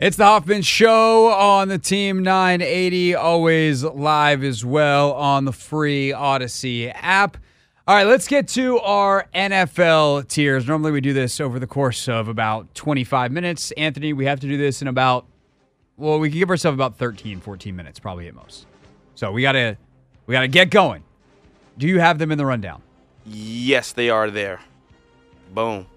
It's 0.00 0.16
the 0.16 0.26
Hoffman 0.26 0.62
Show 0.62 1.26
on 1.26 1.66
the 1.66 1.76
Team 1.76 2.22
980, 2.22 3.16
always 3.16 3.82
live 3.82 4.44
as 4.44 4.64
well 4.64 5.12
on 5.14 5.44
the 5.44 5.52
free 5.52 6.10
Audacy 6.10 6.92
app. 6.94 7.36
All 7.84 7.96
right, 7.96 8.06
let's 8.06 8.28
get 8.28 8.46
to 8.50 8.78
our 8.78 9.26
NFL 9.34 10.28
tiers. 10.28 10.68
Normally 10.68 10.92
we 10.92 11.00
do 11.00 11.12
this 11.12 11.40
over 11.40 11.58
the 11.58 11.66
course 11.66 12.08
of 12.08 12.28
about 12.28 12.72
25 12.76 13.32
minutes. 13.32 13.72
Anthony, 13.72 14.12
we 14.12 14.24
have 14.26 14.38
to 14.38 14.46
do 14.46 14.56
this 14.56 14.82
in 14.82 14.86
about, 14.86 15.26
well, 15.96 16.20
we 16.20 16.30
can 16.30 16.38
give 16.38 16.50
ourselves 16.50 16.76
about 16.76 16.96
13, 16.96 17.40
14 17.40 17.74
minutes, 17.74 17.98
probably 17.98 18.28
at 18.28 18.36
most. 18.36 18.66
So 19.16 19.32
we 19.32 19.42
gotta, 19.42 19.76
we 20.28 20.32
gotta 20.32 20.46
get 20.46 20.70
going. 20.70 21.02
Do 21.76 21.88
you 21.88 21.98
have 21.98 22.20
them 22.20 22.30
in 22.30 22.38
the 22.38 22.46
rundown? 22.46 22.82
Yes, 23.26 23.90
they 23.94 24.10
are 24.10 24.30
there. 24.30 24.60
Boom. 25.52 25.88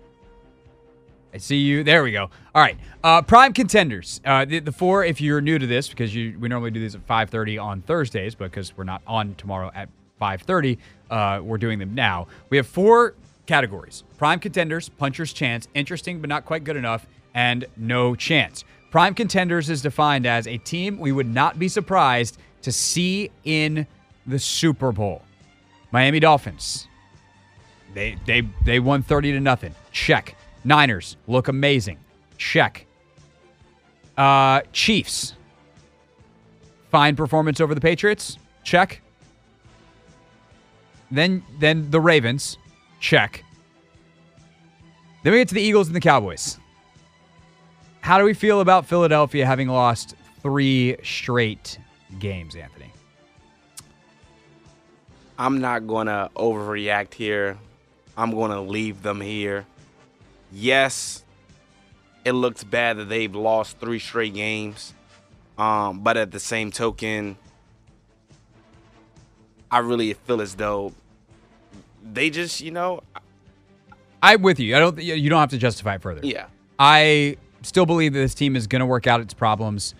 I 1.33 1.37
see 1.37 1.57
you. 1.57 1.83
There 1.83 2.03
we 2.03 2.11
go. 2.11 2.29
All 2.53 2.61
right. 2.61 2.77
Uh, 3.03 3.21
prime 3.21 3.53
contenders. 3.53 4.19
Uh, 4.25 4.45
the, 4.45 4.59
the 4.59 4.71
four, 4.71 5.05
if 5.05 5.21
you're 5.21 5.41
new 5.41 5.57
to 5.57 5.65
this, 5.65 5.87
because 5.87 6.13
you, 6.13 6.37
we 6.39 6.49
normally 6.49 6.71
do 6.71 6.79
these 6.79 6.95
at 6.95 7.07
5.30 7.07 7.61
on 7.61 7.81
Thursdays, 7.81 8.35
but 8.35 8.51
because 8.51 8.75
we're 8.75 8.83
not 8.83 9.01
on 9.07 9.35
tomorrow 9.35 9.71
at 9.73 9.89
5.30, 10.21 10.77
uh, 11.09 11.41
we're 11.41 11.57
doing 11.57 11.79
them 11.79 11.95
now. 11.95 12.27
We 12.49 12.57
have 12.57 12.67
four 12.67 13.15
categories. 13.45 14.03
Prime 14.17 14.39
contenders, 14.39 14.89
puncher's 14.89 15.33
chance, 15.33 15.67
interesting 15.73 16.19
but 16.19 16.29
not 16.29 16.45
quite 16.45 16.63
good 16.63 16.75
enough, 16.75 17.07
and 17.33 17.65
no 17.77 18.13
chance. 18.15 18.63
Prime 18.91 19.13
contenders 19.13 19.69
is 19.69 19.81
defined 19.81 20.25
as 20.25 20.47
a 20.47 20.57
team 20.57 20.99
we 20.99 21.13
would 21.13 21.27
not 21.27 21.57
be 21.57 21.69
surprised 21.69 22.37
to 22.61 22.71
see 22.71 23.31
in 23.45 23.87
the 24.27 24.37
Super 24.37 24.91
Bowl. 24.91 25.21
Miami 25.91 26.19
Dolphins. 26.19 26.87
They 27.93 28.17
they 28.25 28.41
they 28.63 28.79
won 28.79 29.01
30 29.01 29.33
to 29.33 29.39
nothing. 29.39 29.75
Check. 29.91 30.35
Niners 30.63 31.17
look 31.27 31.47
amazing. 31.47 31.97
Check. 32.37 32.85
Uh, 34.17 34.61
Chiefs. 34.73 35.33
Fine 36.89 37.15
performance 37.15 37.61
over 37.61 37.73
the 37.73 37.81
Patriots. 37.81 38.37
Check. 38.63 39.01
Then 41.09 41.43
then 41.59 41.89
the 41.91 41.99
Ravens. 41.99 42.57
Check. 42.99 43.43
Then 45.23 45.33
we 45.33 45.39
get 45.39 45.47
to 45.49 45.55
the 45.55 45.61
Eagles 45.61 45.87
and 45.87 45.95
the 45.95 46.01
Cowboys. 46.01 46.57
How 48.01 48.17
do 48.17 48.25
we 48.25 48.33
feel 48.33 48.61
about 48.61 48.85
Philadelphia 48.85 49.45
having 49.45 49.67
lost 49.67 50.15
three 50.41 50.97
straight 51.03 51.77
games, 52.19 52.55
Anthony? 52.55 52.91
I'm 55.37 55.61
not 55.61 55.87
going 55.87 56.07
to 56.07 56.29
overreact 56.35 57.13
here. 57.13 57.57
I'm 58.17 58.31
going 58.31 58.51
to 58.51 58.61
leave 58.61 59.01
them 59.01 59.21
here. 59.21 59.65
Yes, 60.51 61.23
it 62.25 62.33
looks 62.33 62.63
bad 62.63 62.97
that 62.97 63.09
they've 63.09 63.33
lost 63.33 63.79
three 63.79 63.99
straight 63.99 64.33
games. 64.33 64.93
Um, 65.57 65.99
but 65.99 66.17
at 66.17 66.31
the 66.31 66.39
same 66.39 66.71
token, 66.71 67.37
I 69.69 69.79
really 69.79 70.13
feel 70.13 70.41
as 70.41 70.55
though 70.55 70.93
they 72.03 72.29
just, 72.29 72.61
you 72.61 72.71
know, 72.71 73.01
I'm 74.23 74.41
with 74.41 74.59
you. 74.59 74.75
I 74.75 74.79
don't. 74.79 75.01
You 75.01 75.29
don't 75.29 75.39
have 75.39 75.49
to 75.49 75.57
justify 75.57 75.95
it 75.95 76.01
further. 76.01 76.21
yeah. 76.23 76.45
I 76.77 77.37
still 77.61 77.85
believe 77.85 78.13
that 78.13 78.19
this 78.19 78.33
team 78.33 78.55
is 78.55 78.65
going 78.67 78.79
to 78.79 78.85
work 78.85 79.05
out 79.07 79.21
its 79.21 79.33
problems. 79.33 79.93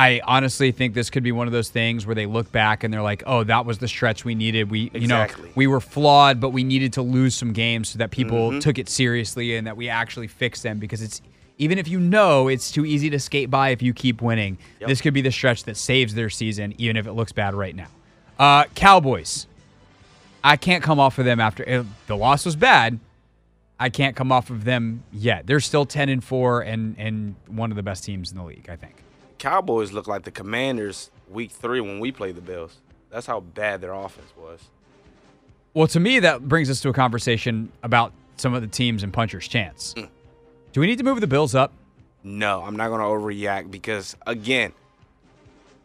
I 0.00 0.20
honestly 0.24 0.72
think 0.72 0.94
this 0.94 1.10
could 1.10 1.22
be 1.22 1.32
one 1.32 1.46
of 1.46 1.52
those 1.52 1.68
things 1.68 2.06
where 2.06 2.14
they 2.14 2.26
look 2.26 2.50
back 2.52 2.84
and 2.84 2.92
they're 2.94 3.02
like, 3.02 3.22
"Oh, 3.26 3.44
that 3.44 3.66
was 3.66 3.78
the 3.78 3.88
stretch 3.88 4.24
we 4.24 4.34
needed. 4.34 4.70
We, 4.70 4.90
you 4.94 5.06
know, 5.06 5.26
we 5.54 5.66
were 5.66 5.80
flawed, 5.80 6.40
but 6.40 6.50
we 6.50 6.64
needed 6.64 6.92
to 6.94 7.02
lose 7.02 7.34
some 7.34 7.52
games 7.52 7.90
so 7.90 7.98
that 7.98 8.10
people 8.10 8.50
Mm-hmm. 8.50 8.58
took 8.60 8.78
it 8.78 8.88
seriously 8.88 9.56
and 9.56 9.66
that 9.66 9.76
we 9.76 9.88
actually 9.88 10.26
fixed 10.28 10.62
them 10.62 10.78
because 10.78 11.02
it's 11.02 11.20
even 11.58 11.76
if 11.78 11.86
you 11.88 12.00
know 12.00 12.48
it's 12.48 12.70
too 12.72 12.86
easy 12.86 13.10
to 13.10 13.18
skate 13.20 13.50
by 13.50 13.68
if 13.70 13.82
you 13.82 13.92
keep 13.92 14.22
winning. 14.22 14.56
Yep. 14.80 14.88
This 14.88 15.00
could 15.02 15.12
be 15.12 15.20
the 15.20 15.30
stretch 15.32 15.64
that 15.64 15.76
saves 15.76 16.14
their 16.14 16.30
season 16.30 16.72
even 16.78 16.96
if 16.96 17.06
it 17.06 17.12
looks 17.12 17.32
bad 17.32 17.54
right 17.54 17.76
now. 17.76 17.88
Uh, 18.38 18.64
Cowboys. 18.74 19.46
I 20.42 20.56
can't 20.56 20.82
come 20.82 20.98
off 20.98 21.18
of 21.18 21.26
them 21.26 21.38
after 21.40 21.68
eh, 21.68 21.82
the 22.06 22.16
loss 22.16 22.46
was 22.46 22.56
bad. 22.56 22.98
I 23.78 23.90
can't 23.90 24.16
come 24.16 24.32
off 24.32 24.48
of 24.50 24.64
them 24.64 25.02
yet. 25.12 25.46
They're 25.46 25.60
still 25.60 25.84
10 25.84 26.08
and 26.08 26.24
4 26.24 26.62
and 26.62 26.94
and 26.98 27.34
one 27.46 27.70
of 27.70 27.76
the 27.76 27.82
best 27.82 28.04
teams 28.04 28.30
in 28.32 28.38
the 28.38 28.44
league, 28.44 28.68
I 28.70 28.76
think. 28.76 28.94
Cowboys 29.40 29.90
look 29.90 30.06
like 30.06 30.22
the 30.22 30.30
Commanders 30.30 31.10
week 31.28 31.50
three 31.50 31.80
when 31.80 31.98
we 31.98 32.12
played 32.12 32.36
the 32.36 32.40
Bills. 32.42 32.76
That's 33.10 33.26
how 33.26 33.40
bad 33.40 33.80
their 33.80 33.92
offense 33.94 34.30
was. 34.38 34.60
Well, 35.74 35.86
to 35.88 35.98
me 35.98 36.20
that 36.20 36.46
brings 36.48 36.68
us 36.70 36.80
to 36.82 36.90
a 36.90 36.92
conversation 36.92 37.72
about 37.82 38.12
some 38.36 38.54
of 38.54 38.60
the 38.62 38.68
teams 38.68 39.02
and 39.02 39.12
puncher's 39.12 39.48
chance. 39.48 39.94
Mm. 39.96 40.08
Do 40.72 40.80
we 40.80 40.86
need 40.86 40.98
to 40.98 41.04
move 41.04 41.20
the 41.20 41.26
Bills 41.26 41.54
up? 41.54 41.72
No, 42.22 42.62
I'm 42.62 42.76
not 42.76 42.88
going 42.88 43.00
to 43.00 43.06
overreact 43.06 43.70
because, 43.70 44.14
again, 44.26 44.72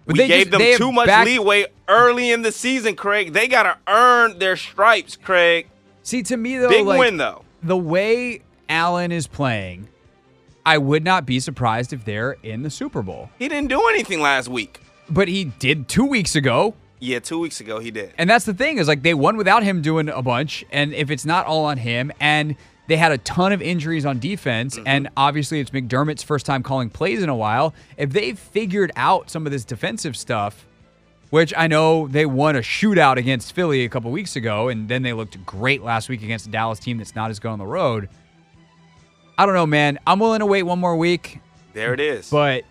But 0.05 0.17
we 0.17 0.27
gave 0.27 0.49
just- 0.49 0.59
them 0.59 0.77
too 0.77 0.91
much 0.91 1.25
leeway 1.25 1.67
early 1.87 2.31
in 2.31 2.41
the 2.41 2.51
season, 2.51 2.95
Craig. 2.95 3.31
They 3.33 3.47
got 3.47 3.63
to 3.63 3.77
earn 3.91 4.37
their 4.37 4.57
stripes, 4.57 5.15
Craig. 5.15 5.67
See, 6.03 6.21
to 6.23 6.35
me 6.37 6.57
though, 6.57 6.69
Big 6.69 6.85
like, 6.85 6.99
win, 6.99 7.17
though. 7.17 7.43
the 7.63 7.77
way 7.77 8.41
Allen 8.67 9.11
is 9.13 9.27
playing, 9.27 9.87
I 10.65 10.77
would 10.77 11.03
not 11.03 11.25
be 11.25 11.39
surprised 11.39 11.93
if 11.93 12.05
they're 12.05 12.37
in 12.43 12.63
the 12.63 12.69
Super 12.69 13.01
Bowl. 13.01 13.29
He 13.37 13.47
didn't 13.47 13.69
do 13.69 13.87
anything 13.89 14.19
last 14.21 14.47
week. 14.47 14.81
But 15.09 15.27
he 15.27 15.45
did 15.45 15.87
2 15.87 16.05
weeks 16.05 16.35
ago. 16.35 16.73
Yeah, 16.99 17.19
two 17.19 17.39
weeks 17.39 17.59
ago 17.59 17.79
he 17.79 17.91
did. 17.91 18.13
And 18.17 18.29
that's 18.29 18.45
the 18.45 18.53
thing 18.53 18.77
is 18.77 18.87
like 18.87 19.03
they 19.03 19.13
won 19.13 19.37
without 19.37 19.63
him 19.63 19.81
doing 19.81 20.09
a 20.09 20.21
bunch, 20.21 20.65
and 20.71 20.93
if 20.93 21.11
it's 21.11 21.25
not 21.25 21.45
all 21.45 21.65
on 21.65 21.77
him, 21.77 22.11
and 22.19 22.55
they 22.87 22.97
had 22.97 23.11
a 23.11 23.17
ton 23.19 23.51
of 23.51 23.61
injuries 23.61 24.05
on 24.05 24.17
defense, 24.19 24.75
mm-hmm. 24.75 24.87
and 24.87 25.09
obviously 25.17 25.59
it's 25.59 25.71
McDermott's 25.71 26.23
first 26.23 26.45
time 26.45 26.63
calling 26.63 26.89
plays 26.89 27.21
in 27.21 27.29
a 27.29 27.35
while. 27.35 27.73
If 27.97 28.11
they've 28.11 28.39
figured 28.39 28.91
out 28.95 29.29
some 29.29 29.45
of 29.45 29.51
this 29.51 29.65
defensive 29.65 30.15
stuff, 30.15 30.65
which 31.29 31.53
I 31.57 31.67
know 31.67 32.07
they 32.07 32.25
won 32.25 32.55
a 32.55 32.59
shootout 32.59 33.17
against 33.17 33.53
Philly 33.53 33.83
a 33.83 33.89
couple 33.89 34.09
weeks 34.09 34.35
ago, 34.35 34.69
and 34.69 34.87
then 34.87 35.03
they 35.03 35.13
looked 35.13 35.43
great 35.45 35.83
last 35.83 36.09
week 36.09 36.23
against 36.23 36.47
a 36.47 36.49
Dallas 36.49 36.79
team 36.79 36.97
that's 36.97 37.15
not 37.15 37.29
as 37.29 37.39
good 37.39 37.49
on 37.49 37.59
the 37.59 37.65
road. 37.65 38.07
I 39.37 39.45
don't 39.45 39.55
know, 39.55 39.65
man. 39.65 39.99
I'm 40.07 40.19
willing 40.19 40.39
to 40.39 40.45
wait 40.45 40.63
one 40.63 40.79
more 40.79 40.95
week, 40.95 41.39
There 41.73 41.93
it 41.93 41.99
is. 41.99 42.29
but 42.29 42.63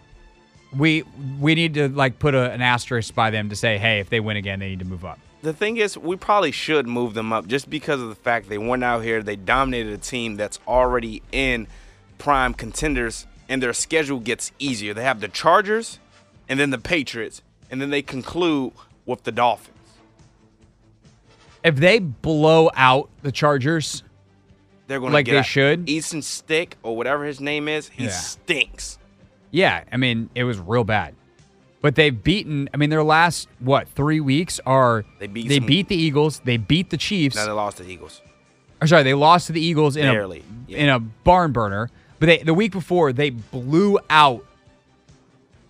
we 0.77 1.05
we 1.41 1.55
need 1.55 1.75
to 1.75 1.89
like 1.89 2.19
put 2.19 2.35
a, 2.35 2.51
an 2.51 2.63
asterisk 2.63 3.15
by 3.15 3.31
them 3.31 3.49
to 3.51 3.57
say, 3.57 3.79
hey, 3.79 4.01
if 4.01 4.09
they 4.11 4.21
win 4.21 4.37
again, 4.37 4.59
they 4.61 4.71
need 4.71 4.79
to 4.81 4.85
move 4.85 5.05
up. 5.05 5.19
the 5.43 5.53
thing 5.53 5.77
is, 5.77 5.97
we 5.99 6.17
probably 6.17 6.51
should 6.53 6.87
move 6.89 7.15
them 7.15 7.33
up 7.33 7.47
just 7.47 7.69
because 7.69 8.01
of 8.01 8.09
the 8.09 8.15
fact 8.15 8.49
they 8.49 8.59
went 8.59 8.83
out 8.83 9.03
here, 9.05 9.23
they 9.23 9.37
dominated 9.37 9.93
a 9.93 9.99
team 9.99 10.37
that's 10.37 10.59
already 10.67 11.23
in 11.33 11.67
prime 12.19 12.55
contenders, 12.55 13.27
and 13.49 13.63
their 13.63 13.73
schedule 13.75 14.19
gets 14.21 14.51
easier. 14.59 14.95
They 14.95 15.05
have 15.05 15.21
the 15.21 15.29
Chargers, 15.29 15.99
and 16.49 16.59
then 16.59 16.71
the 16.71 16.79
Patriots, 16.79 17.43
and 17.71 17.81
then 17.83 17.91
they 17.91 18.01
conclude 18.03 18.73
with 19.05 19.25
the 19.25 19.33
Dolphins. 19.33 19.71
if 21.63 21.77
they 21.77 21.99
blow 21.99 22.71
out 22.75 23.11
the 23.23 23.31
Chargers, 23.33 24.03
They're 24.87 24.99
going 25.00 25.11
to 25.11 25.15
Like 25.15 25.27
get 25.27 25.33
they 25.33 25.39
a- 25.39 25.43
should? 25.43 25.89
Easton 25.89 26.22
Stick 26.22 26.77
or 26.83 26.97
whatever 26.97 27.25
his 27.25 27.41
name 27.41 27.69
is. 27.69 27.89
He 27.89 28.05
Yeah. 28.05 28.11
stinks. 28.11 28.99
yeah, 29.50 29.84
I 29.93 29.97
mean, 29.97 30.28
it 30.34 30.45
was 30.45 30.59
real 30.59 30.84
bad. 30.84 31.15
But 31.81 31.95
they've 31.97 32.22
beaten, 32.22 32.69
I 32.72 32.77
mean, 32.78 32.91
their 32.91 33.03
last, 33.03 33.47
what, 33.61 33.89
three 33.89 34.21
weeks 34.21 34.59
are. 34.67 35.05
They 35.19 35.27
beat 35.27 35.49
They 35.49 35.59
some- 35.59 35.67
beat 35.67 35.89
the 35.89 35.97
Eagles. 35.97 36.41
They 36.44 36.56
beat 36.56 36.91
the 36.91 36.97
Chiefs. 36.97 37.37
Now 37.37 37.44
they 37.47 37.53
lost 37.53 37.77
to 37.78 37.83
the 37.83 37.93
Eagles. 37.93 38.21
or 38.81 38.87
sorry, 38.87 39.03
they 39.03 39.15
lost 39.15 39.47
to 39.49 39.53
the 39.53 39.61
Eagles 39.61 39.97
in 39.97 40.03
Barely, 40.11 40.41
a 40.41 40.71
yeah. 40.73 40.78
in 40.78 40.89
a 40.89 40.99
barn 40.99 41.53
burner. 41.53 41.91
But 42.19 42.27
they, 42.27 42.39
the 42.39 42.55
week 42.55 42.73
before, 42.73 43.12
they 43.12 43.31
blew 43.31 43.99
out 44.11 44.44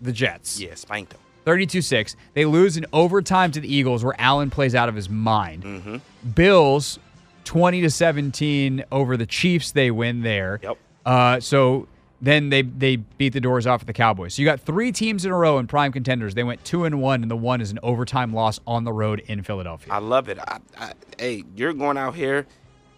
the 0.00 0.12
Jets. 0.12 0.60
Yeah, 0.60 0.74
spanked 0.74 1.10
them. 1.12 1.20
32 1.44 1.82
6. 1.82 2.16
They 2.34 2.44
lose 2.44 2.76
in 2.76 2.86
overtime 2.92 3.50
to 3.52 3.60
the 3.60 3.72
Eagles 3.72 4.02
where 4.04 4.14
Allen 4.18 4.50
plays 4.50 4.74
out 4.74 4.88
of 4.88 4.94
his 4.94 5.08
mind. 5.10 5.62
Mm-hmm. 5.64 5.96
Bills 6.34 6.98
20 7.44 7.80
to 7.82 7.90
17 7.90 8.84
over 8.90 9.16
the 9.16 9.26
Chiefs. 9.26 9.72
They 9.72 9.90
win 9.90 10.22
there. 10.22 10.60
Yep. 10.62 10.78
Uh, 11.06 11.40
so 11.40 11.86
then 12.22 12.48
they 12.48 12.62
they 12.62 12.96
beat 12.96 13.32
the 13.34 13.40
doors 13.40 13.66
off 13.66 13.82
of 13.82 13.86
the 13.86 13.92
Cowboys. 13.92 14.34
So 14.34 14.42
you 14.42 14.46
got 14.46 14.60
three 14.60 14.90
teams 14.92 15.24
in 15.26 15.30
a 15.32 15.36
row 15.36 15.58
in 15.58 15.66
prime 15.66 15.92
contenders. 15.92 16.34
They 16.34 16.44
went 16.44 16.64
two 16.64 16.84
and 16.84 17.00
one, 17.02 17.22
and 17.22 17.30
the 17.30 17.36
one 17.36 17.60
is 17.60 17.70
an 17.70 17.78
overtime 17.82 18.32
loss 18.32 18.60
on 18.66 18.84
the 18.84 18.92
road 18.92 19.20
in 19.26 19.42
Philadelphia. 19.42 19.92
I 19.92 19.98
love 19.98 20.28
it. 20.28 20.38
I, 20.38 20.58
I, 20.78 20.92
hey, 21.18 21.44
you're 21.54 21.74
going 21.74 21.98
out 21.98 22.14
here, 22.14 22.46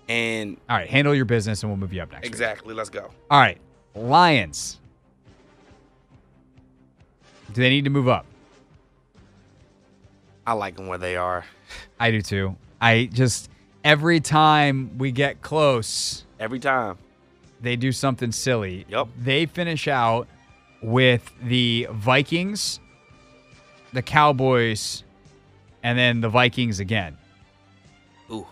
and 0.09 0.57
All 0.71 0.77
right, 0.77 0.89
handle 0.89 1.15
your 1.15 1.25
business, 1.25 1.63
and 1.63 1.71
we'll 1.71 1.79
move 1.79 1.93
you 1.93 2.03
up 2.03 2.13
next. 2.13 2.23
week. 2.23 2.31
exactly. 2.31 2.73
Let's 2.75 2.91
go. 2.91 3.11
All 3.31 3.41
right, 3.41 3.59
Lions. 3.97 4.79
Do 7.53 7.63
they 7.63 7.71
need 7.71 7.85
to 7.85 7.91
move 7.91 8.07
up? 8.09 8.27
I 10.47 10.53
like 10.53 10.77
them 10.77 10.87
where 10.87 10.99
they 10.99 11.17
are. 11.17 11.45
I 11.99 12.11
do 12.13 12.23
too. 12.23 12.55
I 12.81 13.09
just 13.13 13.51
every 13.87 14.21
time 14.21 14.99
we 14.99 15.13
get 15.13 15.41
close, 15.43 16.25
Every 16.41 16.59
time. 16.59 16.99
they 17.61 17.77
do 17.77 17.93
something 17.93 18.33
silly. 18.33 18.85
Yep. 18.89 19.09
They 19.19 19.47
finish 19.47 19.87
out 19.89 20.27
with 20.83 21.33
the 21.43 21.87
Vikings, 21.93 22.81
the 23.93 24.03
Cowboys, 24.03 25.05
and 25.83 25.97
then 25.99 26.21
the 26.21 26.29
Vikings 26.29 26.81
again. 26.81 27.17
Ooh, 28.31 28.47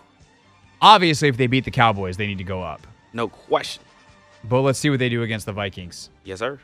Obviously, 0.81 1.27
if 1.27 1.37
they 1.37 1.47
beat 1.47 1.65
the 1.65 1.71
Cowboys, 1.71 2.17
they 2.17 2.27
need 2.27 2.37
to 2.37 2.43
go 2.43 2.63
up. 2.63 2.87
no 3.13 3.27
question. 3.27 3.83
But 4.47 4.61
let's 4.61 4.77
see 4.79 4.89
what 4.91 4.99
they 4.99 5.09
do 5.09 5.23
against 5.23 5.45
the 5.47 5.53
Vikings. 5.53 6.09
Yes, 6.23 6.39
sir. 6.39 6.59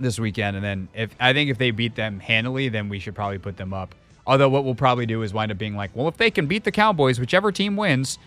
this 0.00 0.18
weekend, 0.18 0.56
and 0.56 0.64
then 0.64 0.88
if 0.94 1.14
I 1.20 1.32
think 1.32 1.50
if 1.50 1.58
they 1.58 1.70
beat 1.70 1.94
them 1.94 2.18
handily, 2.20 2.68
then 2.70 2.88
we 2.88 2.98
should 2.98 3.14
probably 3.14 3.38
put 3.38 3.56
them 3.58 3.72
up. 3.74 3.94
Although 4.26 4.48
what 4.48 4.64
we'll 4.64 4.74
probably 4.74 5.06
do 5.06 5.22
is 5.22 5.34
wind 5.34 5.50
up 5.50 5.58
being 5.58 5.76
like, 5.76 5.90
well, 5.94 6.06
if 6.08 6.16
they 6.16 6.30
can 6.30 6.46
beat 6.46 6.64
the 6.64 6.70
Cowboys, 6.70 7.18
whichever 7.18 7.50
team 7.50 7.76
wins, 7.76 8.18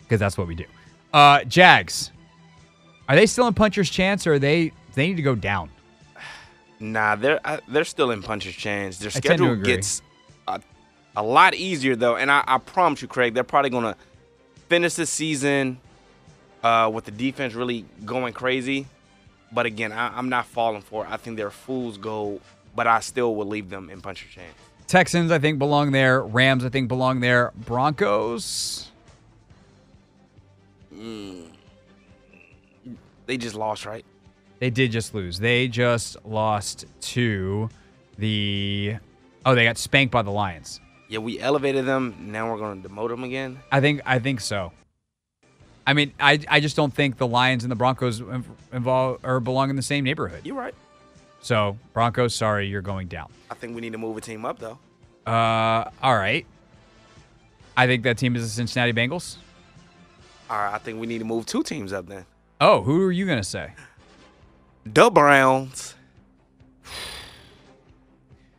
because 0.00 0.20
that's 0.20 0.38
what 0.38 0.46
we 0.46 0.54
do. 0.54 0.64
Uh, 1.12 1.44
Jags, 1.44 2.12
are 3.08 3.14
they 3.14 3.26
still 3.26 3.46
in 3.46 3.54
puncher's 3.54 3.90
chance, 3.90 4.26
or 4.26 4.34
are 4.34 4.38
they 4.38 4.72
they 4.94 5.08
need 5.08 5.16
to 5.16 5.22
go 5.22 5.34
down? 5.34 5.70
Nah, 6.80 7.16
they're 7.16 7.40
uh, 7.44 7.58
they're 7.68 7.84
still 7.84 8.10
in 8.10 8.22
puncher's 8.22 8.54
chance. 8.54 8.98
Their 8.98 9.10
schedule 9.10 9.56
gets 9.56 10.02
a, 10.48 10.60
a 11.16 11.22
lot 11.22 11.54
easier 11.54 11.96
though, 11.96 12.16
and 12.16 12.30
I, 12.30 12.44
I 12.46 12.58
promise 12.58 13.02
you, 13.02 13.08
Craig, 13.08 13.34
they're 13.34 13.44
probably 13.44 13.70
gonna 13.70 13.96
finish 14.68 14.94
the 14.94 15.06
season 15.06 15.78
uh, 16.62 16.90
with 16.92 17.04
the 17.04 17.10
defense 17.10 17.54
really 17.54 17.84
going 18.04 18.32
crazy. 18.32 18.86
But 19.52 19.66
again, 19.66 19.92
I, 19.92 20.16
I'm 20.16 20.28
not 20.28 20.46
falling 20.46 20.82
for 20.82 21.04
it. 21.04 21.10
I 21.10 21.16
think 21.16 21.36
they're 21.36 21.50
fool's 21.50 21.98
gold, 21.98 22.40
but 22.74 22.86
I 22.86 23.00
still 23.00 23.34
will 23.34 23.46
leave 23.46 23.70
them 23.70 23.90
in 23.90 24.00
puncher's 24.00 24.30
chance. 24.30 24.56
Texans, 24.86 25.30
I 25.32 25.38
think, 25.38 25.58
belong 25.58 25.90
there. 25.92 26.22
Rams, 26.22 26.64
I 26.64 26.68
think, 26.68 26.88
belong 26.88 27.20
there. 27.20 27.52
Broncos, 27.56 28.90
They 33.26 33.36
just 33.36 33.54
lost, 33.56 33.84
right? 33.86 34.04
they 34.58 34.70
did 34.70 34.90
just 34.92 35.14
lose. 35.14 35.38
They 35.38 35.68
just 35.68 36.16
lost 36.24 36.86
to 37.00 37.68
the. 38.18 38.96
Oh, 39.44 39.54
they 39.54 39.64
got 39.64 39.76
spanked 39.78 40.12
by 40.12 40.22
the 40.22 40.30
Lions. 40.30 40.80
Yeah, 41.08 41.18
we 41.18 41.38
elevated 41.38 41.84
them. 41.84 42.14
Now 42.32 42.50
we're 42.50 42.58
gonna 42.58 42.80
demote 42.80 43.08
them 43.10 43.24
again. 43.24 43.58
I 43.70 43.80
think. 43.80 44.00
I 44.06 44.18
think 44.18 44.40
so. 44.40 44.72
I 45.86 45.92
mean, 45.92 46.12
I, 46.18 46.40
I 46.48 46.58
just 46.60 46.74
don't 46.74 46.92
think 46.92 47.16
the 47.16 47.26
Lions 47.28 47.62
and 47.64 47.70
the 47.70 47.76
Broncos 47.76 48.20
involve 48.72 49.24
or 49.24 49.38
belong 49.40 49.70
in 49.70 49.76
the 49.76 49.82
same 49.82 50.02
neighborhood. 50.04 50.40
You're 50.44 50.56
right. 50.56 50.74
So 51.40 51.78
Broncos, 51.92 52.34
sorry, 52.34 52.66
you're 52.66 52.82
going 52.82 53.08
down. 53.08 53.30
I 53.50 53.54
think 53.54 53.74
we 53.74 53.80
need 53.80 53.92
to 53.92 53.98
move 53.98 54.16
a 54.16 54.20
team 54.20 54.44
up 54.44 54.58
though. 54.58 54.78
Uh, 55.26 55.90
all 56.02 56.16
right. 56.16 56.46
I 57.76 57.86
think 57.86 58.04
that 58.04 58.16
team 58.18 58.36
is 58.36 58.42
the 58.42 58.48
Cincinnati 58.48 58.92
Bengals. 58.92 59.36
All 60.48 60.56
right, 60.56 60.74
I 60.74 60.78
think 60.78 61.00
we 61.00 61.06
need 61.06 61.18
to 61.18 61.24
move 61.24 61.46
two 61.46 61.62
teams 61.62 61.92
up 61.92 62.06
then. 62.06 62.24
Oh, 62.60 62.82
who 62.82 63.02
are 63.02 63.12
you 63.12 63.26
gonna 63.26 63.44
say? 63.44 63.72
The 64.84 65.10
Browns. 65.10 65.94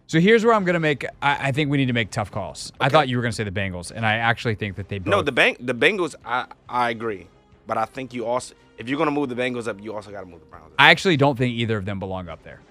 So 0.09 0.21
here's 0.21 0.45
where 0.45 0.53
I'm 0.53 0.63
gonna 0.63 0.79
make. 0.79 1.03
I, 1.21 1.49
I 1.49 1.51
think 1.51 1.69
we 1.69 1.75
need 1.75 1.87
to 1.87 1.93
make 1.93 2.11
tough 2.11 2.31
calls. 2.31 2.71
I 2.79 2.87
thought 2.87 3.09
you 3.09 3.17
were 3.17 3.21
gonna 3.21 3.33
say 3.33 3.43
the 3.43 3.51
Bengals, 3.51 3.91
and 3.93 4.05
I 4.05 4.15
actually 4.15 4.55
think 4.55 4.77
that 4.77 4.87
they 4.87 4.99
both. 4.99 5.11
No, 5.11 5.21
the 5.21 5.33
bank 5.33 5.57
the 5.59 5.75
Bengals. 5.75 6.15
I 6.23 6.45
I 6.69 6.91
agree, 6.91 7.27
but 7.67 7.77
I 7.77 7.83
think 7.83 8.13
you 8.13 8.25
also 8.25 8.55
if 8.77 8.87
you're 8.87 8.97
gonna 8.97 9.11
move 9.11 9.27
the 9.27 9.35
Bengals 9.35 9.67
up, 9.67 9.83
you 9.83 9.93
also 9.93 10.09
got 10.09 10.21
to 10.21 10.25
move 10.25 10.39
the 10.39 10.45
Browns. 10.45 10.67
Up. 10.67 10.75
I 10.79 10.91
actually 10.91 11.17
don't 11.17 11.37
think 11.37 11.53
either 11.55 11.75
of 11.75 11.83
them 11.83 11.99
belong 11.99 12.29
up 12.29 12.41
there. 12.43 12.61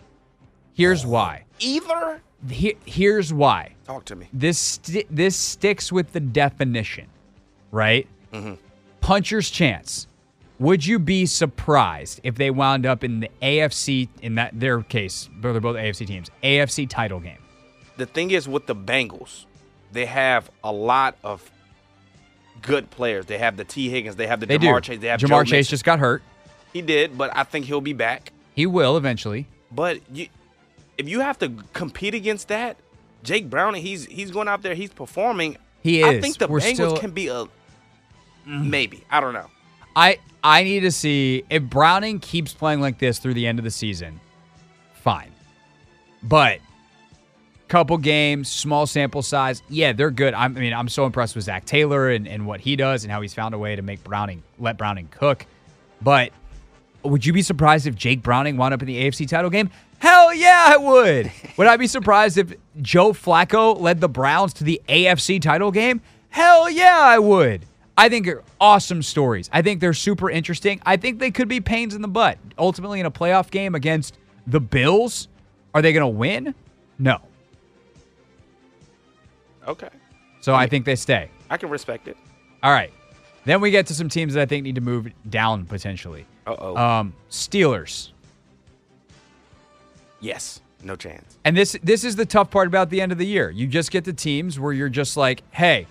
Here's 0.76 1.06
why. 1.06 1.44
Either 1.58 2.20
He- 2.50 2.76
here's 2.84 3.32
why. 3.32 3.73
talk 3.87 4.05
to 4.05 4.14
me. 4.14 4.28
This 4.32 4.58
sti- 4.58 5.06
this 5.11 5.34
sticks 5.34 5.90
with 5.90 6.12
the 6.12 6.20
definition, 6.20 7.06
right? 7.73 8.06
Mm-hmm. 8.32 8.55
Puncher's 9.00 9.49
chance. 9.50 10.06
Would 10.58 10.87
you 10.87 10.99
be 10.99 11.25
surprised 11.26 12.20
if 12.23 12.34
they 12.37 12.50
wound 12.50 12.84
up 12.87 13.02
in 13.05 13.20
the 13.20 13.31
AFC 13.43 14.08
in 14.23 14.34
that 14.37 14.58
their 14.61 14.82
case? 14.82 15.28
They're 15.40 15.58
both 15.61 15.76
AFC 15.76 16.06
teams. 16.06 16.31
AFC 16.44 16.87
title 16.88 17.20
game. 17.20 17.38
The 17.96 18.06
thing 18.06 18.31
is 18.31 18.46
with 18.46 18.67
the 18.67 18.76
Bengals, 18.76 19.46
they 19.93 20.05
have 20.06 20.50
a 20.62 20.70
lot 20.73 21.17
of 21.25 21.50
good 22.62 22.90
players. 22.90 23.25
They 23.26 23.38
have 23.38 23.56
the 23.56 23.64
Tee 23.64 23.88
Higgins. 23.88 24.17
They 24.17 24.26
have 24.26 24.40
the 24.40 24.46
They 24.46 24.58
Ja'Marr 24.58 24.76
do. 24.76 24.81
Chase. 24.93 24.99
They 25.00 25.08
have 25.08 25.20
Ja'Marr 25.20 25.28
Joe 25.28 25.44
Chase 25.44 25.52
Mixon. 25.52 25.70
just 25.73 25.84
got 25.84 25.99
hurt. 26.00 26.23
he 26.73 26.82
did, 26.82 27.17
but 27.17 27.34
I 27.34 27.44
think 27.44 27.64
he'll 27.67 27.81
be 27.81 27.93
back. 27.94 28.32
He 28.55 28.67
will 28.67 28.96
eventually. 28.99 29.46
But 29.73 30.00
you, 30.12 30.28
if 30.98 31.08
you 31.08 31.20
have 31.20 31.38
to 31.38 31.52
compete 31.72 32.14
against 32.14 32.48
that, 32.48 32.76
Jake 33.22 33.50
Browning, 33.50 33.82
he's 33.82 34.06
he's 34.06 34.31
going 34.31 34.48
out 34.48 34.62
there, 34.62 34.75
he's 34.75 34.90
performing. 34.90 35.56
He 35.82 36.00
is. 36.00 36.06
I 36.06 36.20
think 36.20 36.38
the 36.38 36.48
We're 36.48 36.60
Bengals 36.60 36.75
still- 36.75 36.96
can 36.96 37.10
be 37.10 37.28
a 37.28 37.44
mm. 37.44 37.48
maybe. 38.46 39.04
I 39.10 39.20
don't 39.20 39.34
know. 39.34 39.46
I 39.94 40.19
I 40.43 40.62
need 40.62 40.81
to 40.81 40.93
see 40.93 41.44
if 41.50 41.62
Browning 41.64 42.20
keeps 42.20 42.52
playing 42.52 42.81
like 42.81 42.98
this 42.98 43.19
through 43.19 43.34
the 43.34 43.46
end 43.46 43.58
of 43.58 43.64
the 43.64 43.70
season. 43.70 44.20
Fine, 44.94 45.32
but 46.22 46.60
couple 47.69 47.99
games, 47.99 48.49
small 48.49 48.87
sample 48.87 49.22
size. 49.22 49.62
Yeah, 49.69 49.92
they're 49.92 50.10
good. 50.10 50.34
I'm, 50.34 50.56
I 50.56 50.60
mean, 50.60 50.72
I'm 50.72 50.88
so 50.88 51.04
impressed 51.04 51.34
with 51.34 51.44
Zac 51.44 51.64
Taylor 51.64 52.10
and, 52.10 52.28
and 52.28 52.46
what 52.46 52.60
he 52.60 52.76
does 52.76 53.02
and 53.02 53.10
how 53.12 53.20
he's 53.20 53.34
found 53.34 53.54
a 53.54 53.58
way 53.58 53.75
to 53.75 53.82
make 53.82 54.04
Browning 54.04 54.42
let 54.58 54.78
Browning 54.78 55.08
cook. 55.08 55.46
But 56.00 56.31
would 57.02 57.25
you 57.25 57.32
be 57.32 57.42
surprised 57.42 57.87
if 57.87 57.94
Jake 57.94 58.22
Browning 58.22 58.56
wound 58.56 58.75
up 58.75 58.82
in 58.82 58.87
the 58.87 59.04
AFC 59.04 59.28
title 59.28 59.50
game? 59.50 59.70
Hell 59.98 60.34
yeah, 60.34 60.66
I 60.69 60.76
would. 60.76 61.32
would 61.56 61.66
I 61.66 61.76
be 61.76 61.87
surprised 61.87 62.38
if 62.38 62.54
Joe 62.81 63.12
Flacco 63.12 63.78
led 63.81 64.00
the 64.00 64.08
Browns 64.08 64.52
to 64.54 64.64
the 64.64 64.81
AFC 64.88 65.40
title 65.40 65.70
game? 65.70 66.00
Hell 66.28 66.69
yeah, 66.70 66.98
I 66.98 67.19
would. 67.19 67.64
I 67.98 68.08
think 68.10 68.26
they're 68.26 68.43
awesome 68.60 69.02
stories. 69.02 69.48
I 69.52 69.62
think 69.62 69.81
they're 69.81 69.94
super 69.94 70.28
interesting. 70.31 70.82
I 70.84 70.96
think 70.98 71.19
they 71.19 71.31
could 71.31 71.48
be 71.48 71.60
pains 71.60 71.94
in 71.94 72.02
the 72.02 72.08
butt. 72.08 72.38
Ultimately, 72.58 73.00
in 73.00 73.06
a 73.06 73.10
playoff 73.10 73.50
game 73.50 73.75
against 73.75 74.19
the 74.46 74.60
Bills, 74.60 75.28
are 75.75 75.81
they 75.81 75.93
going 75.94 76.02
to 76.02 76.06
win? 76.19 76.54
No. 76.99 77.20
Okay. 79.66 79.88
So 80.40 80.54
I 80.54 80.66
think 80.66 80.84
they 80.84 80.94
stay. 80.96 81.31
I 81.50 81.56
can 81.56 81.70
respect 81.70 82.06
it. 82.06 82.16
All 82.62 82.70
right. 82.72 82.92
Then 83.46 83.60
we 83.60 83.70
get 83.70 83.87
to 83.87 83.94
some 83.94 84.08
teams 84.08 84.34
that 84.34 84.42
I 84.42 84.46
think 84.46 84.64
need 84.64 84.75
to 84.75 84.81
move 84.81 85.08
down 85.28 85.64
potentially. 85.66 86.26
Uh-oh. 86.46 86.76
Um, 86.76 87.14
Steelers. 87.31 88.10
Yes. 90.20 90.60
No 90.82 90.94
chance. 90.94 91.38
And 91.44 91.56
this 91.56 91.76
this 91.82 92.04
is 92.04 92.16
the 92.16 92.26
tough 92.26 92.50
part 92.50 92.68
about 92.68 92.90
the 92.90 93.00
end 93.00 93.10
of 93.10 93.18
the 93.18 93.26
year. 93.26 93.50
You 93.50 93.66
just 93.66 93.90
get 93.90 94.04
the 94.04 94.12
teams 94.12 94.60
where 94.60 94.72
you're 94.72 94.88
just 94.90 95.16
like, 95.16 95.42
hey, 95.52 95.86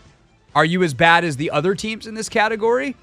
are 0.54 0.64
you 0.64 0.84
as 0.84 0.94
bad 0.94 1.24
as 1.26 1.38
the 1.38 1.52
other 1.52 1.74
teams 1.76 2.06
in 2.08 2.14
this 2.14 2.30
category? 2.30 2.96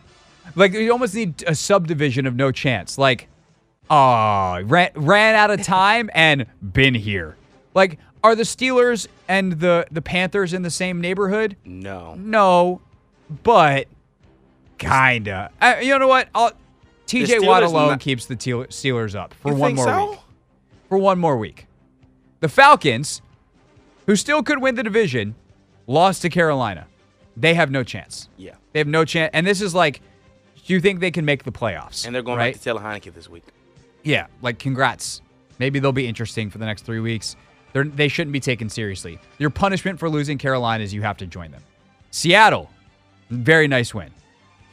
Like 0.55 0.73
you 0.73 0.91
almost 0.93 1.15
need 1.15 1.43
a 1.47 1.55
subdivision 1.55 2.25
of 2.27 2.35
no 2.37 2.51
chance. 2.53 2.99
Like, 2.99 3.29
oh, 3.91 4.63
ran, 4.63 4.91
ran 4.95 5.35
out 5.35 5.51
of 5.51 5.63
time 5.67 6.09
and 6.15 6.47
been 6.63 6.95
here. 6.95 7.37
Like, 7.75 7.99
are 8.25 8.35
the 8.37 8.45
Steelers 8.45 9.09
and 9.29 9.53
the 9.61 9.87
the 9.91 10.03
Panthers 10.03 10.53
in 10.55 10.63
the 10.63 10.71
same 10.71 11.01
neighborhood? 11.01 11.57
No. 11.65 12.15
No, 12.15 12.81
but 13.43 13.89
kinda. 14.79 15.51
Uh, 15.61 15.77
you 15.83 15.99
know 15.99 16.09
what? 16.09 16.29
I'll, 16.35 16.53
T.J. 17.07 17.41
Watt 17.41 17.63
alone 17.65 17.89
not- 17.91 18.01
keeps 18.01 18.27
the 18.27 18.37
Teel- 18.37 18.65
Steelers 18.67 19.15
up 19.15 19.35
for 19.35 19.51
You 19.51 19.57
one 19.57 19.69
think 19.71 19.77
more 19.79 19.87
so? 19.87 20.11
week. 20.13 20.19
For 20.93 20.99
one 20.99 21.19
more 21.19 21.39
week. 21.39 21.69
The 22.41 22.51
Falcons, 22.51 23.23
who 24.05 24.15
still 24.15 24.43
could 24.43 24.61
win 24.61 24.75
the 24.75 24.83
division, 24.83 25.35
lost 25.87 26.21
to 26.21 26.29
Carolina. 26.29 26.87
They 27.35 27.55
have 27.55 27.71
no 27.71 27.83
chance. 27.83 28.29
Yeah. 28.37 28.57
They 28.75 28.81
have 28.81 28.89
no 28.89 29.07
chance. 29.07 29.31
And 29.33 29.47
this 29.47 29.63
is 29.63 29.75
like, 29.75 30.03
do 30.67 30.75
you 30.75 30.81
think 30.81 31.01
they 31.01 31.11
can 31.11 31.25
make 31.25 31.45
the 31.45 31.51
playoffs? 31.51 32.05
And 32.05 32.15
they're 32.15 32.21
going 32.21 32.37
right? 32.37 32.53
back 32.53 32.61
to 32.61 32.65
Taylor 32.65 32.83
Heinicke 32.83 33.15
this 33.15 33.27
week. 33.27 33.45
Yeah, 34.03 34.27
like 34.43 34.59
congrats. 34.59 35.23
Maybe 35.59 35.79
they'll 35.79 35.93
be 35.93 36.07
interesting 36.07 36.51
for 36.51 36.59
the 36.59 36.67
next 36.67 36.83
three 36.83 37.01
weeks. 37.01 37.37
They're, 37.73 37.85
they 37.85 38.09
shouldn't 38.09 38.35
be 38.35 38.41
taken 38.41 38.69
seriously. 38.69 39.19
Your 39.39 39.49
punishment 39.49 39.99
for 39.99 40.11
losing 40.11 40.37
Carolina 40.37 40.85
is 40.85 40.93
you 40.93 41.01
have 41.01 41.17
to 41.17 41.27
join 41.27 41.53
them. 41.53 41.63
Seattle, 42.11 42.69
very 43.31 43.67
nice 43.67 43.95
win. 43.95 44.11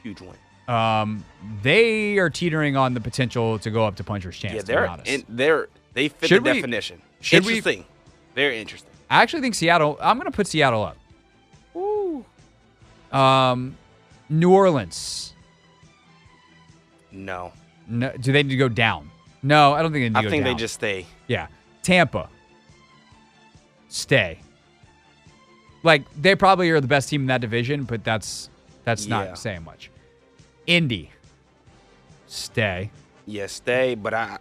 Huge 0.03 0.19
win. 0.19 0.35
Um, 0.67 1.23
they 1.63 2.17
are 2.17 2.29
teetering 2.29 2.75
on 2.75 2.93
the 2.93 2.99
potential 2.99 3.57
to 3.59 3.71
go 3.71 3.85
up 3.85 3.95
to 3.95 4.03
puncher's 4.03 4.37
chance. 4.37 4.55
Yeah, 4.55 4.59
to 4.59 4.67
be 4.67 4.73
they're 4.73 4.89
honest. 4.89 5.09
in, 5.09 5.25
they're 5.29 5.69
they 5.93 6.09
fit 6.09 6.29
Should 6.29 6.43
the 6.43 6.51
we- 6.51 6.57
definition. 6.57 7.01
should 7.21 7.45
we- 7.45 7.57
interesting. 7.57 7.85
Very 8.35 8.59
interesting. 8.61 8.89
I 9.09 9.21
actually 9.23 9.41
think 9.41 9.55
Seattle. 9.55 9.97
I'm 10.01 10.17
going 10.17 10.31
to 10.31 10.35
put 10.35 10.47
Seattle 10.47 10.83
up. 10.83 10.97
Um, 13.11 13.75
New 14.29 14.51
Orleans. 14.53 15.33
No. 17.11 17.51
No, 17.87 18.11
do 18.19 18.31
they 18.31 18.43
need 18.43 18.49
to 18.51 18.55
go 18.57 18.69
down? 18.69 19.09
No, 19.41 19.73
I 19.73 19.81
don't 19.81 19.91
think 19.91 20.03
they 20.03 20.09
need 20.09 20.21
to 20.21 20.27
I 20.27 20.29
think 20.29 20.43
down. 20.43 20.53
they 20.53 20.59
just 20.59 20.75
stay. 20.75 21.07
Yeah. 21.27 21.47
Tampa. 21.81 22.29
Stay. 23.87 24.39
Like 25.81 26.03
they 26.15 26.35
probably 26.35 26.69
are 26.69 26.79
the 26.79 26.87
best 26.87 27.09
team 27.09 27.21
in 27.21 27.27
that 27.27 27.41
division, 27.41 27.83
but 27.85 28.03
that's 28.03 28.49
that's 28.83 29.07
Yeah. 29.07 29.23
not 29.25 29.39
saying 29.39 29.63
much. 29.63 29.89
Indy. 30.67 31.09
Stay. 32.27 32.91
Yeah, 33.25 33.47
stay. 33.47 33.95
But 33.95 34.13
I 34.13 34.37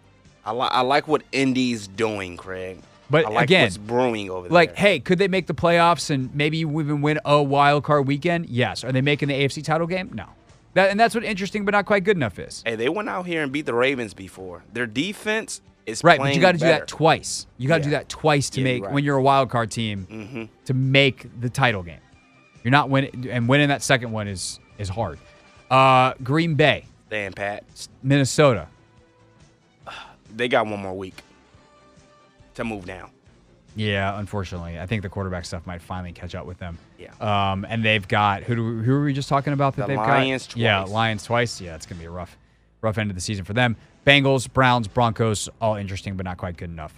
I, 0.49 0.53
li- 0.53 0.69
I 0.71 0.81
like 0.83 1.07
what 1.09 1.23
Indy's 1.33 1.87
doing, 1.89 2.37
Craig. 2.37 2.81
But 3.11 3.25
I 3.27 3.31
like 3.31 3.45
again, 3.45 3.71
brewing 3.87 4.29
over 4.31 4.49
Like, 4.49 4.49
there. 4.49 4.55
Like, 4.55 4.77
hey, 4.77 5.01
could 5.01 5.19
they 5.19 5.29
make 5.29 5.47
the 5.47 5.55
playoffs 5.55 6.11
and 6.11 6.35
maybe 6.35 6.59
even 6.59 7.01
win 7.01 7.19
a 7.25 7.43
wild 7.43 7.85
card 7.85 8.07
weekend? 8.07 8.49
Yes. 8.51 8.85
Are 8.85 8.93
they 8.93 9.01
making 9.01 9.29
the 9.29 9.35
AFC 9.35 9.65
title 9.65 9.87
game? 9.87 10.11
No. 10.13 10.27
That 10.75 10.91
and 10.91 11.01
that's 11.01 11.15
what 11.15 11.25
interesting 11.25 11.65
but 11.65 11.73
not 11.73 11.87
quite 11.87 12.05
good 12.05 12.17
enough 12.19 12.39
is. 12.39 12.63
Hey, 12.67 12.77
they 12.77 12.89
went 12.91 13.09
out 13.09 13.27
here 13.27 13.43
and 13.43 13.51
beat 13.51 13.65
the 13.67 13.73
Ravens 13.75 14.13
before. 14.15 14.63
Their 14.75 14.87
defense 14.87 15.63
is 15.87 16.05
Right, 16.05 16.19
but 16.21 16.35
you 16.35 16.41
got 16.43 16.53
to 16.53 16.59
do 16.59 16.67
that 16.67 16.87
twice. 16.87 17.47
You 17.57 17.67
got 17.69 17.79
to 17.79 17.85
do 17.85 17.91
that 17.91 18.11
twice 18.11 18.51
to 18.51 18.61
Yeah, 18.61 18.65
make 18.65 18.85
right. 18.85 18.93
when 18.93 19.03
you're 19.05 19.17
a 19.17 19.23
wild 19.23 19.49
card 19.49 19.71
team 19.71 20.07
Mm-hmm. 20.11 20.45
to 20.67 20.75
make 20.75 21.27
the 21.41 21.49
title 21.49 21.83
game. 21.83 22.01
You're 22.63 22.73
not 22.73 22.91
winning, 22.91 23.27
and 23.31 23.49
winning 23.49 23.69
that 23.69 23.83
second 23.83 24.13
one 24.13 24.29
is 24.29 24.61
is 24.77 24.91
hard. 24.91 25.19
Uh, 25.71 26.13
Green 26.23 26.55
Bay, 26.57 26.85
Staying 27.07 27.33
pat. 27.33 27.65
Minnesota. 28.03 28.69
They 30.35 30.49
got 30.49 30.67
one 30.67 30.81
more 30.81 30.97
week 30.97 31.23
to 32.55 32.65
move 32.65 32.85
down. 32.87 33.11
Yeah, 33.77 34.19
unfortunately, 34.19 34.79
I 34.81 34.87
think 34.87 35.03
the 35.03 35.09
quarterback 35.09 35.45
stuff 35.45 35.65
might 35.67 35.81
finally 35.81 36.13
catch 36.13 36.35
up 36.35 36.47
with 36.47 36.59
them. 36.59 36.79
Yeah. 36.99 37.13
Um, 37.21 37.65
and 37.69 37.85
they've 37.85 38.07
got 38.07 38.43
who? 38.43 38.57
Do, 38.57 38.79
who 38.83 38.93
were 38.93 39.05
we 39.05 39.13
just 39.13 39.29
talking 39.29 39.53
about 39.53 39.77
that 39.77 39.83
The 39.83 39.89
they've 39.89 39.97
Lions 39.99 40.49
got? 40.49 40.57
Yeah, 40.57 40.81
twice. 40.81 40.91
Lions 40.93 41.25
twice. 41.25 41.61
Yeah, 41.61 41.75
it's 41.77 41.87
gonna 41.87 42.01
be 42.01 42.07
a 42.07 42.11
rough, 42.11 42.37
rough 42.81 42.99
end 42.99 43.11
of 43.11 43.15
the 43.15 43.21
season 43.21 43.45
for 43.45 43.53
them. 43.53 43.77
Bengals, 44.07 44.53
Browns, 44.53 44.89
Broncos, 44.89 45.49
all 45.61 45.77
interesting, 45.77 46.17
but 46.17 46.25
not 46.25 46.39
quite 46.39 46.57
good 46.57 46.71
enough. 46.71 46.93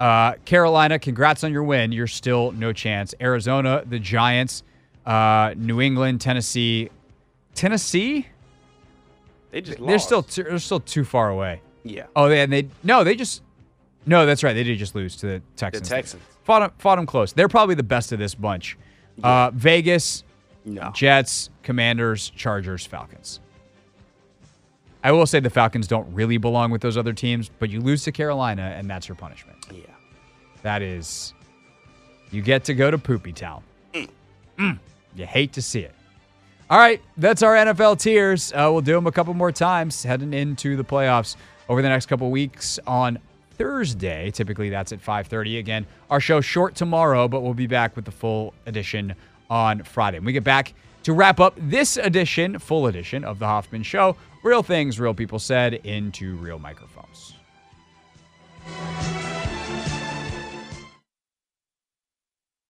Uh, 0.00 0.34
Carolina, 0.44 0.98
congrats 0.98 1.44
on 1.44 1.52
your 1.52 1.62
win. 1.62 1.92
You're 1.92 2.08
still 2.08 2.50
no 2.52 2.72
chance. 2.72 3.14
Arizona, 3.20 3.84
the 3.86 4.00
Giants, 4.00 4.64
uh, 5.06 5.54
New 5.56 5.80
England, 5.80 6.20
Tennessee, 6.20 6.90
Tennessee. 7.54 8.26
They 9.52 9.60
just 9.60 9.78
They're 9.78 9.86
lost. 9.92 10.06
still 10.06 10.22
too, 10.24 10.42
they're 10.42 10.58
still 10.58 10.80
too 10.80 11.04
far 11.04 11.30
away. 11.30 11.60
Yeah. 11.84 12.06
Oh, 12.16 12.28
they, 12.28 12.40
and 12.42 12.52
they 12.52 12.68
no, 12.82 13.04
they 13.04 13.14
just 13.14 13.42
no. 14.06 14.26
That's 14.26 14.42
right. 14.42 14.52
They 14.52 14.64
did 14.64 14.78
just 14.78 14.94
lose 14.94 15.16
to 15.16 15.26
the 15.26 15.42
Texans. 15.56 15.88
Texans. 15.88 16.22
fought 16.44 16.60
them, 16.60 16.72
fought 16.78 16.96
them 16.96 17.06
close. 17.06 17.32
They're 17.32 17.48
probably 17.48 17.74
the 17.74 17.82
best 17.82 18.12
of 18.12 18.18
this 18.18 18.34
bunch. 18.34 18.76
Uh, 19.22 19.50
Vegas, 19.52 20.24
No. 20.64 20.90
Jets, 20.94 21.50
Commanders, 21.62 22.30
Chargers, 22.30 22.86
Falcons. 22.86 23.40
I 25.04 25.12
will 25.12 25.26
say 25.26 25.40
the 25.40 25.50
Falcons 25.50 25.86
don't 25.88 26.12
really 26.14 26.38
belong 26.38 26.70
with 26.70 26.80
those 26.80 26.96
other 26.96 27.12
teams, 27.12 27.50
but 27.58 27.68
you 27.70 27.80
lose 27.80 28.04
to 28.04 28.12
Carolina, 28.12 28.74
and 28.76 28.88
that's 28.88 29.08
your 29.08 29.16
punishment. 29.16 29.58
Yeah. 29.70 29.80
That 30.62 30.80
is, 30.80 31.34
you 32.30 32.40
get 32.40 32.64
to 32.64 32.74
go 32.74 32.90
to 32.90 32.98
Poopy 32.98 33.32
Town. 33.32 33.62
Mm. 34.58 34.78
You 35.16 35.26
hate 35.26 35.52
to 35.54 35.62
see 35.62 35.80
it. 35.80 35.94
All 36.70 36.78
right, 36.78 37.02
that's 37.16 37.42
our 37.42 37.54
NFL 37.54 37.98
tiers. 38.00 38.52
Uh, 38.52 38.70
we'll 38.72 38.80
do 38.80 38.94
them 38.94 39.06
a 39.06 39.12
couple 39.12 39.34
more 39.34 39.52
times 39.52 40.02
heading 40.04 40.32
into 40.32 40.76
the 40.76 40.84
playoffs 40.84 41.36
over 41.72 41.80
the 41.80 41.88
next 41.88 42.04
couple 42.04 42.30
weeks 42.30 42.78
on 42.86 43.18
Thursday. 43.52 44.30
Typically, 44.30 44.68
that's 44.68 44.92
at 44.92 45.00
5:30. 45.00 45.58
Again, 45.58 45.86
our 46.10 46.20
show 46.20 46.42
short 46.42 46.74
tomorrow, 46.74 47.28
but 47.28 47.40
we'll 47.40 47.54
be 47.54 47.66
back 47.66 47.96
with 47.96 48.04
the 48.04 48.10
full 48.10 48.52
edition 48.66 49.14
on 49.48 49.82
Friday. 49.82 50.18
When 50.18 50.26
we 50.26 50.34
get 50.34 50.44
back 50.44 50.74
to 51.04 51.14
wrap 51.14 51.40
up 51.40 51.54
this 51.56 51.96
edition, 51.96 52.58
full 52.58 52.88
edition 52.88 53.24
of 53.24 53.38
the 53.38 53.46
Hoffman 53.46 53.84
Show. 53.84 54.16
Real 54.44 54.62
things, 54.62 55.00
real 55.00 55.14
people 55.14 55.38
said 55.38 55.72
into 55.72 56.36
real 56.36 56.58
microphones. 56.58 57.36